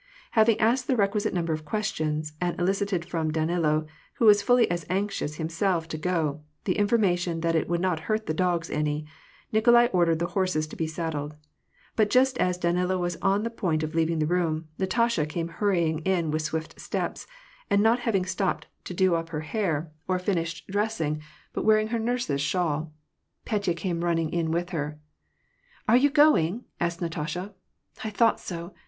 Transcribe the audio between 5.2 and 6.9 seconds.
himself to go— the